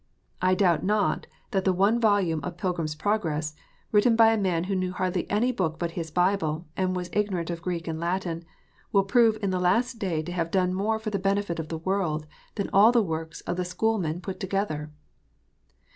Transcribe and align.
I 0.41 0.55
doubt 0.55 0.83
not 0.83 1.27
that 1.51 1.63
the 1.63 1.71
one 1.73 1.99
volume 1.99 2.39
of 2.43 2.57
Pile/rim 2.57 2.85
s 2.85 2.95
Progress, 2.95 3.53
written 3.91 4.15
by 4.15 4.33
a 4.33 4.35
man 4.39 4.63
who 4.63 4.73
knew 4.73 4.93
hardly 4.93 5.29
any 5.29 5.51
book 5.51 5.77
but 5.77 5.91
his 5.91 6.09
Bible, 6.09 6.65
and 6.75 6.95
was 6.95 7.11
ignorant 7.13 7.51
of 7.51 7.61
Greek 7.61 7.87
and 7.87 7.99
Latin, 7.99 8.43
will 8.91 9.03
prove 9.03 9.37
in 9.43 9.51
the 9.51 9.59
last 9.59 9.99
day 9.99 10.23
to 10.23 10.31
liave 10.31 10.49
done 10.49 10.73
more 10.73 10.97
for 10.97 11.11
the 11.11 11.19
benefit 11.19 11.59
of 11.59 11.67
the 11.67 11.77
world 11.77 12.25
than 12.55 12.71
all 12.73 12.91
the 12.91 13.03
works 13.03 13.41
of 13.41 13.57
the 13.57 13.63
schoolmen 13.63 14.21
put 14.21 14.39
together. 14.39 14.89